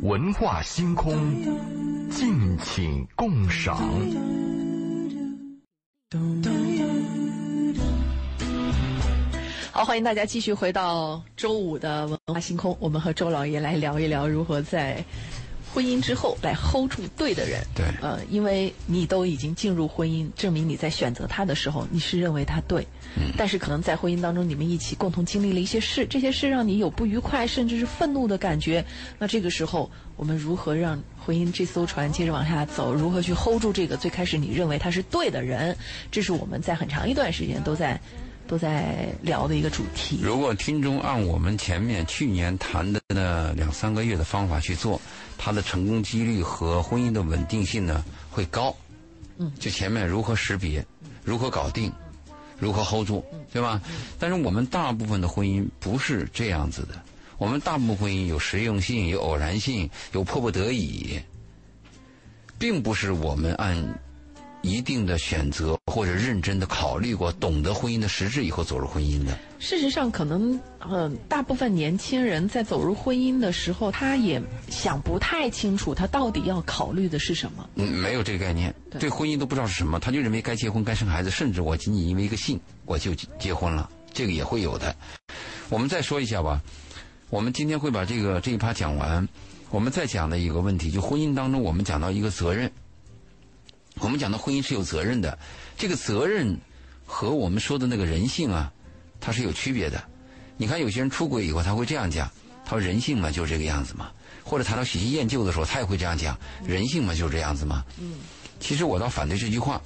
[0.03, 1.13] 文化星空，
[2.09, 3.83] 敬请共赏。
[9.79, 15.05] 好，欢迎大家继续回到周五的文化星空，我们和周老爷来聊一聊如何在
[15.73, 17.63] 婚姻之后来 hold 住对的人。
[17.77, 22.85] 对呃，因为你都已经进入婚姻，证明你在选择他的时候，你是认为他对。
[23.17, 23.33] 嗯。
[23.37, 28.85] 但是可能在婚姻当中，你们一起共同经历了一些事，这些事让你有不愉快，甚至是愤怒的感觉。
[29.17, 32.93] 那这个时候，我们如何让婚姻这艘船接着往下走？
[32.93, 35.77] 如何去 hold 住这个最开始你认为他是对的人？
[36.11, 38.01] 这是我们在很长一段时间都在
[38.49, 40.19] 都在聊的一个主题。
[40.23, 45.01] 如果听众按我们前面去年谈的那两三个月的方法去做，
[45.37, 48.75] 他的成功几率和婚姻的稳定性呢会高。
[49.37, 50.85] 嗯，就前面如何识别，
[51.23, 51.93] 如何搞定，
[52.59, 53.81] 如何 hold 住，对吧？
[54.19, 57.01] 但是我们大部分的婚姻不是这样子的，
[57.37, 61.21] 我们大部分婚姻有实用性，有偶然性，有迫不得已，
[62.59, 64.01] 并不是我们按
[64.63, 69.39] 一定的选择或者认真的考虑过，懂得婚姻的实质以后走入婚姻的。
[69.59, 77.69] 事实上，可能呃，大部分年轻人在走入婚姻的时候，他也想不太清楚，他到底要考虑的是什么。
[77.77, 84.95] 嗯，没有这个概念，对对婚姻都不知道是什么，他就认为该结婚该生孩子，甚至我仅仅因为一个姓我就结婚了，这个也会有的。
[85.69, 86.61] 我们再说一下吧，
[87.31, 89.29] 我们今天会把这个这一趴讲完，
[89.71, 92.71] 我们再讲的一个问题，就婚姻当中我们讲到一个责任，
[94.01, 95.39] 我们讲的婚姻是有责任的，
[95.77, 96.57] 这个责任
[97.05, 98.73] 和我们说的那个人性啊，
[99.21, 100.03] 它是有区别的。
[100.57, 102.31] 你看有些人出轨以后他会这样讲，
[102.65, 104.11] 他说人性嘛就是这个样子嘛，
[104.43, 107.85] 或者谈到喜新厌旧的时候他也会这样讲，人性嘛就是这样子嘛。
[107.99, 108.15] 嗯，
[108.59, 109.81] 其实我倒反对这句话。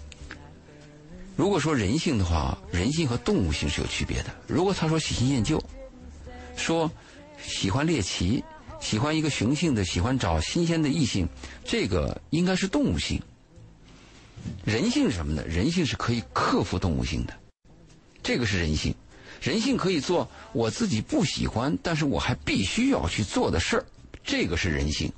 [1.34, 4.30] 如果说人性的话，人性和动物性是有区别的。
[4.46, 5.62] 如果他说喜新厌旧，
[6.56, 6.90] 说
[7.42, 8.42] 喜欢猎奇，
[8.80, 11.26] 喜欢一个雄性的，喜欢找新鲜的异性，
[11.64, 13.20] 这个应该是动物性。
[14.64, 15.44] 人性是什么呢？
[15.46, 17.34] 人性是可以克服动物性的，
[18.22, 18.94] 这个是人性。
[19.40, 23.84] 人性可以做我自己不喜欢，但是我还必须要去做的事儿，
[24.22, 25.12] 这个是人性。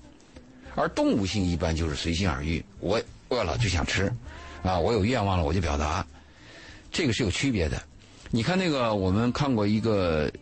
[0.75, 4.11] 而动物性一般就是随心而欲，我饿了就想吃，
[4.63, 6.07] 啊，我有愿望了我就表达，
[6.91, 7.81] 这个是有区别的。
[8.31, 10.33] 你看那个，我们看过一个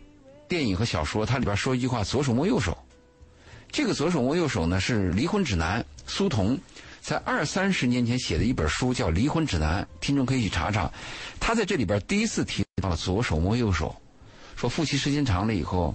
[0.47, 2.77] 电影和小说，它里边说一句话：“左手摸右手。”
[3.69, 6.57] 这个“左手摸右手”呢，是离婚指南苏童
[7.03, 10.89] 在二三十年前写的一本书，叫《离婚指南》，听众可以去查查。
[11.37, 13.93] 他在这里边第一次提到了“左手摸右手”，
[14.55, 15.93] 说夫妻时间长了以后，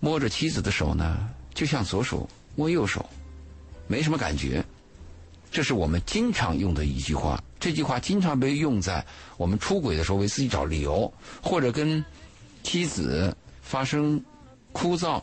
[0.00, 3.08] 摸着妻子的手呢，就像左手摸右手，
[3.86, 4.62] 没什么感觉。
[5.50, 9.02] 这是我们经常用的一句话，这句话经常被用在
[9.38, 11.10] 我们出轨的时候为自己找理由，
[11.42, 12.04] 或者跟
[12.62, 14.22] 妻子发生
[14.72, 15.22] 枯燥，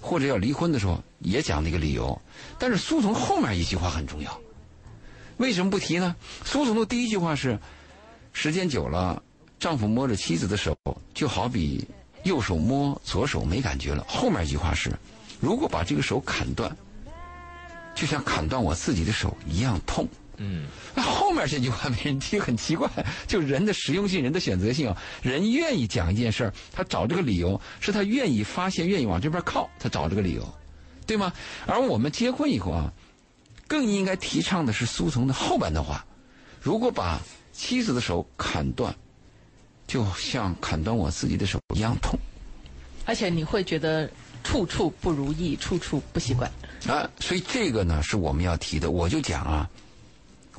[0.00, 2.20] 或者要离婚的时候也讲那个理由。
[2.58, 4.40] 但是苏童后面一句话很重要，
[5.36, 6.16] 为什么不提呢？
[6.44, 7.58] 苏童的第一句话是：
[8.32, 9.22] 时间久了，
[9.58, 10.76] 丈夫摸着妻子的手，
[11.14, 11.86] 就好比
[12.24, 14.04] 右手摸左手没感觉了。
[14.08, 14.90] 后面一句话是：
[15.40, 16.74] 如果把这个手砍断。
[17.92, 20.08] 就像砍断我自己的手一样痛。
[20.42, 22.88] 嗯，那后面这句话没人听，很奇怪。
[23.26, 30.54] 就人的实用性，人的选择性啊，人愿意讲一件事儿，他找这个理由，是他愿意发现，愿意往这边靠，他找这个理由，
[31.06, 31.30] 对吗？
[31.66, 32.90] 而我们结婚以后啊，
[33.68, 36.02] 更应该提倡的是苏从的后半段话：
[36.58, 37.20] 如果把
[37.52, 38.94] 妻子的手砍断，
[39.86, 42.18] 就像砍断我自己的手一样痛。
[43.04, 44.10] 而且你会觉得
[44.42, 46.50] 处处不如意，处处不习惯。
[46.86, 48.90] 啊，所以这个呢是我们要提的。
[48.90, 49.68] 我就讲啊，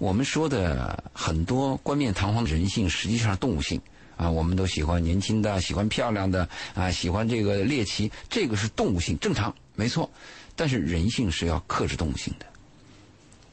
[0.02, 3.80] 我们说的很多冠冕堂皇的人性，实际上是动物性
[4.18, 4.28] 啊。
[4.28, 10.10] 我们都喜欢年轻的，喜欢漂亮的啊，喜欢这个猎奇，这个是动物性，正常，没错。
[10.56, 12.48] 但是人性是要克制动物性的。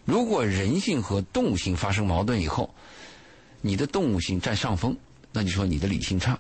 [0.06, 2.74] 如果人性和动物性发生矛盾以后，
[3.60, 4.96] 你的动物性占上风，
[5.30, 6.38] 那你说你的理性差，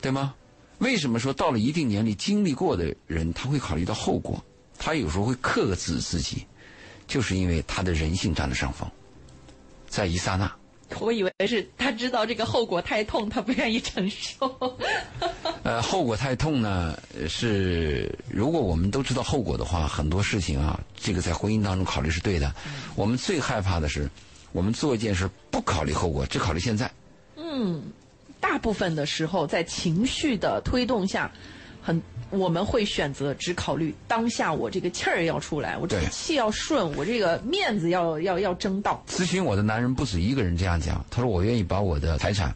[0.00, 0.34] 对吗？
[0.78, 4.44] 为什么说到了一定年龄经历过的人，他会考虑到后果？
[4.76, 6.44] 他有时候会克制自己，
[7.08, 8.88] 就是因为他的人性占了上风，
[9.88, 10.54] 在一刹那。
[11.00, 14.78] 我以为是他知道这个后果太痛，他不愿意承受。
[15.64, 16.96] 呃，后果太痛呢，
[17.28, 22.54] 是如果我们都知道后果的话，很多事情啊，这个在婚姻当中考虑是对的。
[22.94, 24.08] 我们最害怕的是，
[24.52, 26.88] 我们做一件事不考虑后果，只考虑现在。
[27.36, 27.82] 嗯。
[28.40, 31.30] 大部分的时候，在情绪的推动下，
[31.82, 39.02] 很我们会选择只考虑当下，我这个气儿要出来，我这个气要顺，我这个面子要要要争到。
[39.08, 42.54] 咨询我的男人不止一个人这样讲，他说我愿意把我的财产，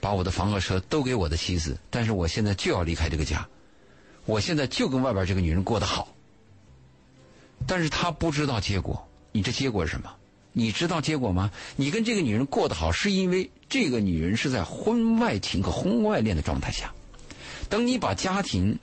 [0.00, 3.46] 把我的房和车都给我的妻子，但是我现在就要离开这个家，
[4.26, 6.08] 我现在就跟外边这个女人过得好，
[7.66, 10.10] 但是他不知道结果，你这结果是什么？
[10.52, 11.50] 你知道结果吗？
[11.76, 16.92] 你跟这个女人过得好，是因为这个女人是在婚外情和婚外恋的状态下。
[17.68, 18.78] 等你把家庭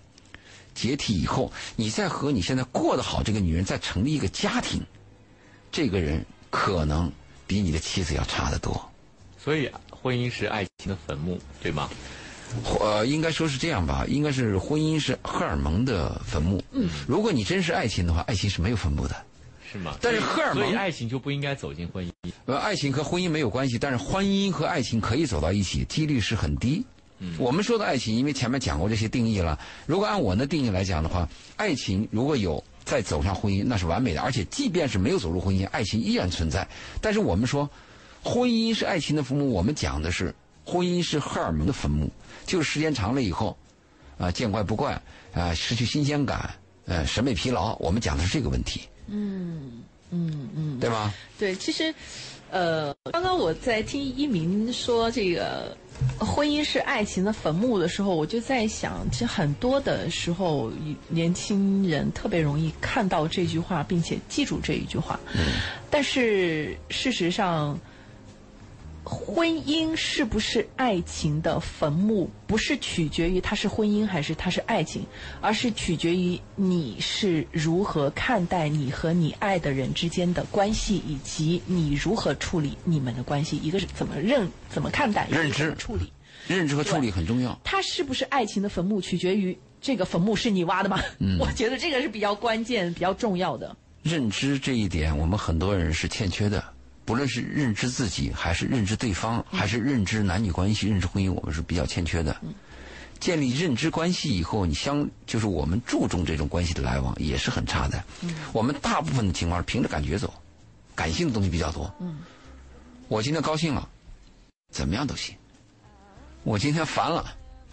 [0.74, 4.82] 解体以后，你再和你现在过得好这个女人再成立一个家庭，
[5.72, 7.12] 这个人可能
[7.46, 8.90] 比你的妻子要差得多。
[9.38, 11.90] 所以，婚姻是爱情的坟墓，对吗？
[12.80, 16.62] 呃，应该说是这样吧，应该是婚姻是荷尔蒙的坟墓。
[16.72, 19.16] 嗯，如果你真是爱情的话，爱情是没有坟墓的。
[19.72, 19.96] 是吗？
[20.02, 22.12] 但是荷尔蒙，所以爱情就不应该走进婚姻。
[22.46, 26.84] 呃，爱情和婚姻没有关系，但是婚姻和爱情可以走到一起，几率是很低。
[27.20, 29.60] 嗯，我们说的爱情，因为前面讲过这些定义了。
[29.86, 31.28] 如果按我的定义来讲的话，
[31.58, 34.22] 爱情如果有再走上婚姻，那是完美的。
[34.22, 36.68] 而且，即便是没有走入婚姻，爱情依然存在。
[37.02, 37.70] 但是我们说，
[38.24, 40.34] 婚姻是爱情的坟墓，我们讲的是
[40.66, 42.10] 婚姻是荷尔蒙的坟墓，
[42.46, 43.58] 就是时间长了以后，
[44.18, 45.02] 啊，见怪不怪，
[45.34, 46.50] 啊，失去新鲜感，
[46.86, 47.76] 呃，审美疲劳。
[47.80, 48.82] 我们讲的是这个问题。
[49.08, 51.14] 嗯嗯嗯，对吧？
[51.38, 51.94] 对，其实，
[52.50, 55.76] 呃，刚刚我在听一鸣说这个
[56.20, 60.72] 婚姻是爱情的坟墓的时候，我就在想，其实很多的时候，
[61.08, 65.20] 年轻人特别容易看到这句话，并且记住这一句话。
[65.34, 65.42] 嗯，
[65.90, 67.80] 但是事实上。
[69.10, 72.30] 婚姻是不是爱情的坟墓？
[72.46, 75.04] 不是取决于它是婚姻还是它是爱情，
[75.42, 83.58] 而是取决于你是如何看待你和你爱的人之间的关系，以及你如何处理你们的关系。
[83.58, 86.14] 一个是怎么认、怎么看待、认知、处理、
[86.48, 87.60] 认知和处理很重要。
[87.64, 91.00] 它是不是爱情的坟墓，取决于这个坟墓是你挖的吗？
[91.18, 93.76] 嗯，我觉得这个是比较关键、比较重要的。
[94.04, 96.64] 认知这一点，我们很多人是欠缺的。
[97.10, 102.40] 不论是认知自己，还是认知对方，还是认知男女关系、认知婚姻，我们是比较欠缺的。
[103.20, 108.04] 建立认知关系以后，你相就是我们注重这种关系的来往也是很差的。
[108.54, 110.32] 我们大部分的情况是凭着感觉走，
[110.94, 111.92] 感性的东西比较多。
[113.08, 113.90] 我今天高兴了，
[114.72, 115.34] 怎么样都行；
[116.44, 117.26] 我今天烦了，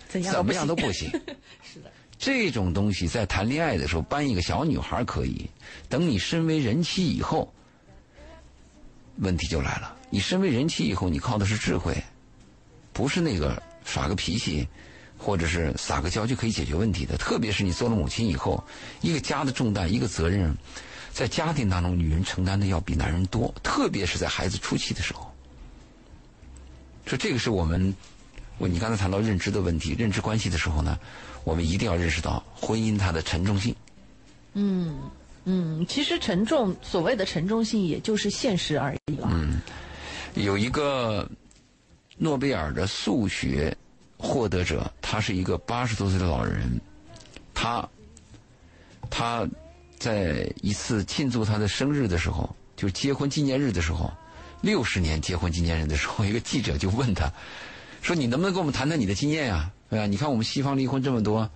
[0.08, 1.10] 怎么样都不行。
[1.62, 5.46] 是的， 这种东西在谈恋爱的时候搬一个小女孩可以，
[5.90, 7.52] 等你身为人妻以后。
[9.18, 11.96] 问题就来了，你身为人妻以后，你靠的是智慧，
[12.92, 14.68] 不是那个耍个脾气，
[15.16, 17.16] 或者是撒个娇就可以解决问题的。
[17.16, 18.62] 特别是你做了母亲以后，
[19.00, 20.54] 一个家的重担，一个责任，
[21.12, 25.32] 在家庭当中，女人承担的要比男人多，特别是在孩子初期的时候。
[27.06, 27.94] 说这个是我们
[28.58, 30.98] 我你刚才谈到认知的问题，认知关系的时候呢，
[31.44, 33.74] 我们一定要认识到婚姻它的沉重性。
[34.54, 34.98] 嗯
[35.48, 39.28] 嗯，其实沉重，所谓的沉重性，也就是现实而已了。
[39.30, 39.60] 嗯，
[40.34, 41.28] 有一个
[42.18, 43.74] 诺贝尔的数学
[44.18, 46.80] 获得者，他是一个八十多岁的老人，
[47.54, 47.88] 他
[49.08, 49.48] 他
[50.00, 54.12] 在一次庆祝他的生日的时候，就结婚纪念日的时候，
[54.62, 57.32] 六十年结婚纪念日的时候，一个记者就问他，
[58.02, 59.70] 说你能不能跟我们谈谈你的经验呀？
[59.88, 60.06] 对吧？
[60.06, 61.48] 你看我们西方离婚这么多，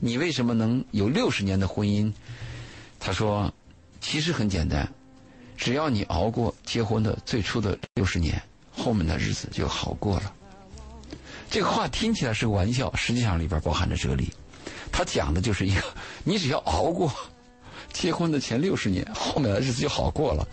[0.00, 2.12] 你为什么能有六十年的婚姻？
[3.06, 3.48] 他说，
[4.00, 4.92] 其实很简单，
[5.56, 8.42] 只要你熬过结婚的最初的六十年，
[8.76, 10.34] 后面的日子就好过了。
[11.48, 14.32] 这个话听起来是个玩笑，实际上里边包含着哲理。
[14.90, 15.80] 他讲的就是一个，
[16.24, 17.14] 你只要熬过
[17.92, 20.44] 结婚的前六十年，后面的日子就好过了。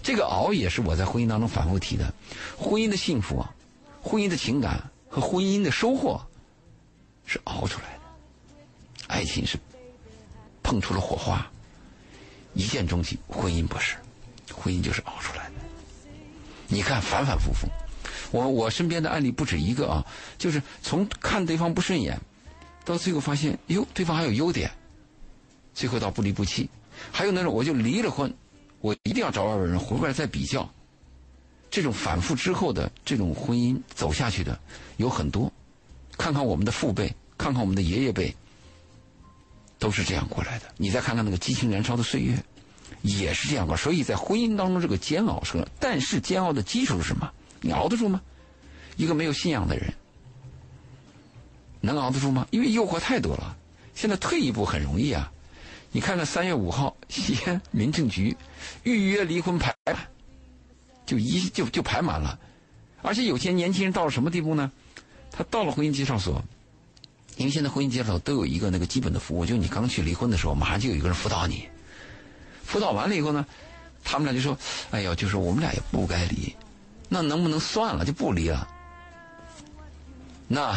[0.00, 2.14] 这个熬也是我在婚姻当中反复提的，
[2.56, 3.44] 婚姻的幸福、
[4.00, 6.24] 婚姻的情感和婚姻的收获
[7.26, 8.00] 是熬出来的，
[9.08, 9.58] 爱情是
[10.62, 11.44] 碰出了火花。
[12.54, 13.96] 一见钟情，婚姻不是，
[14.52, 15.52] 婚姻就是熬出来的。
[16.66, 17.68] 你看反反复复，
[18.30, 20.04] 我我身边的案例不止一个啊，
[20.36, 22.18] 就是从看对方不顺眼，
[22.84, 24.70] 到最后发现哟，对方还有优点，
[25.74, 26.68] 最后到不离不弃。
[27.12, 28.34] 还有那种我就离了婚，
[28.80, 30.68] 我一定要找外边人回过来再比较。
[31.70, 34.58] 这种反复之后的这种婚姻走下去的
[34.96, 35.52] 有很多，
[36.16, 38.34] 看看我们的父辈，看看我们的爷爷辈。
[39.78, 40.66] 都是这样过来的。
[40.76, 42.36] 你再看看那个激情燃烧的岁月，
[43.02, 43.76] 也是这样过。
[43.76, 47.30] 所以在婚姻当中，这个煎熬是，但是煎熬的基础是什么？
[47.60, 48.20] 你熬得住吗？
[48.96, 49.94] 一个没有信仰的人，
[51.80, 52.46] 能熬得住吗？
[52.50, 53.56] 因为诱惑太多了。
[53.94, 55.32] 现在退一步很容易啊。
[55.90, 58.36] 你看看三月五号，西安民政局
[58.82, 59.74] 预约离婚排，
[61.06, 62.38] 就一就就排满了。
[63.00, 64.70] 而且有些年轻人到了什么地步呢？
[65.30, 66.42] 他到了婚姻介绍所。
[67.38, 71.66] 因为现在婚姻介绍都有一个那个基本的服务，就你刚去离婚的时候，马上就有一个人辅导你。
[72.64, 73.46] 辅导完了以后呢，
[74.02, 74.58] 他们俩就说
[74.90, 76.52] ：“哎呦，就是我们俩也不该离，
[77.08, 78.68] 那能不能算了就不离了？”
[80.48, 80.74] 那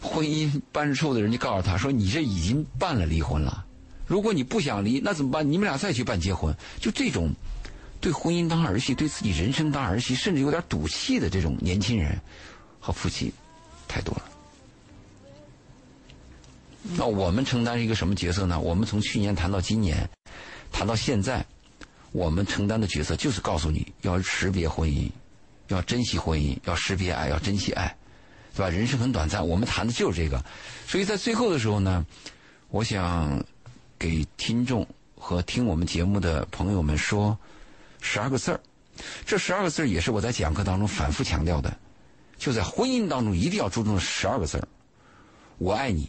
[0.00, 3.64] 婚姻办事处的人就告诉他说：“你这已经办了离婚了，
[4.06, 5.52] 如果你不想离，那怎么办？
[5.52, 7.30] 你们俩再去办结婚。”就这种
[8.00, 12.18] 对婚姻当儿戏、对自己人生当儿戏，甚至有点赌气的这种年轻人
[12.80, 13.30] 和夫妻
[13.86, 14.22] 太多了。
[16.82, 18.58] 那我们承担一个什么角色呢？
[18.58, 20.08] 我们从去年谈到今年，
[20.72, 21.44] 谈到现在，
[22.10, 25.10] 我们承担的角色就是告诉你要识别婚姻，
[25.68, 27.94] 要珍惜婚姻，要识别爱，要珍惜爱，
[28.54, 28.70] 对吧？
[28.70, 30.42] 人生很短暂，我们谈的就是这个。
[30.86, 32.04] 所以在最后的时候呢，
[32.70, 33.44] 我想
[33.98, 37.38] 给听众和听我们节目的朋友们说
[38.00, 38.60] 十二个字儿。
[39.26, 41.76] 这十二个字儿也是我在讲课当中反复强调的，
[42.38, 44.66] 就在婚姻当中一定要注重的十二个字儿：
[45.58, 46.08] 我爱你。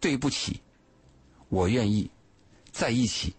[0.00, 0.60] 对不起，
[1.50, 2.10] 我愿意
[2.72, 3.34] 在一起，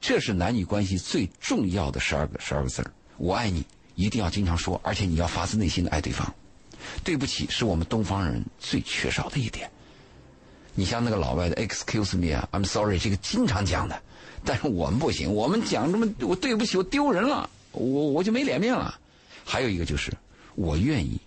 [0.00, 2.90] 这是男女关系最重要的十二个十二个字儿。
[3.18, 6.34] 我爱你，一定要经常说，而且你要发自内心的爱对方。
[7.04, 9.70] 对不起，是我们东方人最缺少的一点。
[10.74, 14.00] 你像那个老外的 “excuse me” 啊，“I'm sorry”，这个经常讲的，
[14.44, 18.98] 但是我们不行，我们讲这么我对不起，我丢人了，我我就没脸面了。
[19.44, 20.12] 还有一个就是
[20.54, 21.20] 我愿意，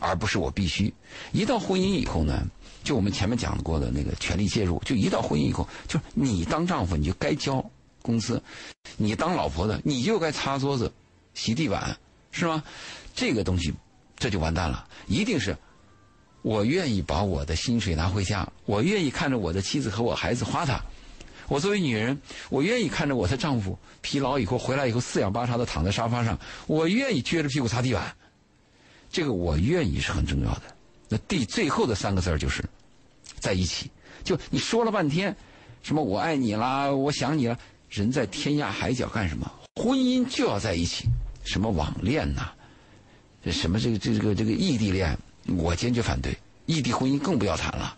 [0.00, 0.92] 而不是我必须。
[1.32, 2.46] 一到婚姻以后呢？
[2.86, 7.68] 就我们前面讲过的那个权力介入，就一到婚姻以后，就你当丈夫你就该交
[8.00, 8.40] 工资，
[8.96, 10.92] 你当老婆的你就该擦桌子、
[11.34, 11.98] 洗地板，
[12.30, 12.62] 是吗？
[13.12, 13.74] 这个东西
[14.16, 14.86] 这就完蛋了。
[15.08, 15.56] 一定是
[16.42, 20.80] 我愿意把我的薪水拿回家，我愿意看着我的妻子和我孩子花它。
[21.48, 22.16] 我作为女人，
[22.50, 28.14] 我愿意看着我的丈夫疲劳以后回来以后四仰八叉的躺在沙发上，我愿意撅着屁股擦地板。
[29.10, 30.62] 这个我愿意是很重要的。
[31.08, 32.64] 那第最后的三个字就是。
[33.46, 33.88] 在一起，
[34.24, 35.36] 就你说了半天，
[35.80, 37.56] 什么我爱你啦，我想你了，
[37.88, 39.48] 人在天涯海角干什么？
[39.76, 41.04] 婚姻就要在一起，
[41.44, 42.50] 什么网恋呐，
[43.52, 45.16] 什么这个这个这个异地恋，
[45.56, 46.36] 我坚决反对，
[46.66, 47.96] 异地婚姻更不要谈了，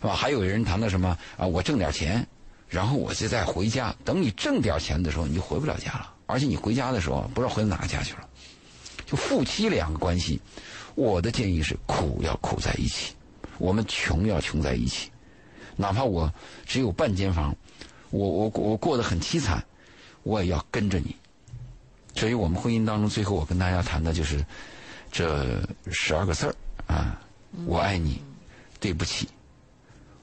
[0.00, 0.14] 是吧？
[0.16, 1.46] 还有人谈到什么啊？
[1.46, 2.26] 我挣点钱，
[2.68, 3.94] 然后我就再回家。
[4.04, 8.28] 等你挣点钱的时候，你就回不了家了，而且你回家的时候，不知道回到哪个家去了。
[9.06, 10.40] 就夫妻两个关系，
[10.96, 13.14] 我的建议是苦要苦在一起。
[13.58, 15.10] 我们穷要穷在一起，
[15.76, 16.32] 哪怕我
[16.66, 17.54] 只有半间房，
[18.10, 19.64] 我我我过得很凄惨，
[20.22, 21.14] 我也要跟着你。
[22.16, 24.44] 所以我们婚姻当中，最后我跟大家谈的就是
[25.10, 26.54] 这十二个字儿
[26.86, 27.20] 啊，
[27.66, 28.20] 我爱你，
[28.78, 29.28] 对不起，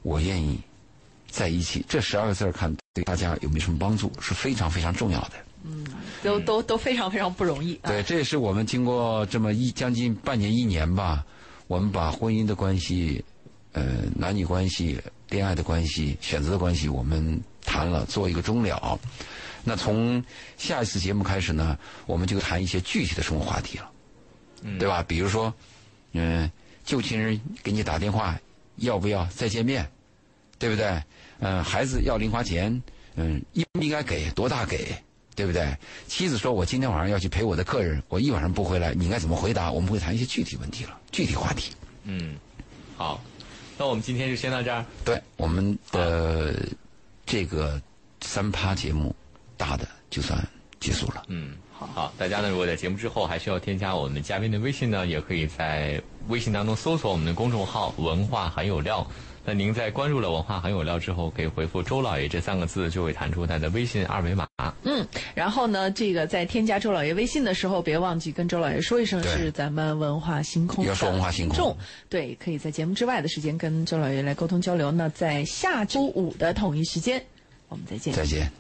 [0.02, 0.60] 我愿意
[1.30, 1.86] 在一起。
[1.90, 5.32] 这十二个字儿，看对大家有没有什么帮助，是非常非常重要的。
[5.64, 5.86] 嗯，
[6.24, 7.76] 都都都非常非常不容易。
[7.84, 11.26] 对，这也是我们经过这么一将近半年一年吧。
[11.72, 13.24] 我们把婚姻的关系、
[13.72, 15.00] 呃男女关系、
[15.30, 19.00] 恋爱的关系、选择的关系，我们谈了，做一个终了。
[19.64, 20.22] 那从
[20.58, 23.90] 下一次节目开始呢，我们就谈一些具体的生活话题了，
[24.78, 25.02] 对吧？
[25.02, 25.54] 比如说，
[26.12, 26.52] 嗯、
[26.84, 28.38] 旧情人给你打电话，
[28.76, 29.90] 要不要再见面？
[30.60, 31.02] 对不对？
[31.40, 32.84] 嗯、孩子要零花钱，
[33.16, 34.30] 嗯，应不应该给？
[34.32, 34.94] 多大给？
[35.36, 35.76] 对不对？
[36.08, 41.72] 妻子说：“我今天晚上要去陪我的客人，我一晚上不回来，你应该怎么回答？”我们会谈一些具体问题了，具体话题。
[42.04, 42.36] 嗯，
[42.98, 43.24] 好，
[43.78, 44.86] 那我们今天就先到这儿。
[45.06, 46.54] 对我们的
[47.26, 47.82] 这个
[48.22, 49.16] 三趴节目，
[49.56, 50.38] 大的就算
[50.80, 51.24] 结束了。
[51.28, 59.06] 嗯，好，大家呢，如果在节目之后还需要添加我们嘉宾的微信呢，也可以在微信当中搜索我们的公众号“文化很有料”。
[59.44, 64.48] 那您在关注了“文化很有料”之后，可以回复“周老爷”这三个字，就会弹出他的微信二维码。
[64.84, 71.76] 嗯，然后呢，这个在添加周老爷微信的时候，别忘记跟周老爷说一声是咱们文化星空要说文化星空
[72.08, 74.92] 对，可以在节目之外的时间跟周老爷来沟通交流。
[74.92, 77.24] 那在下周五的统一时间，
[77.68, 78.14] 我们再见。
[78.14, 78.52] 再见。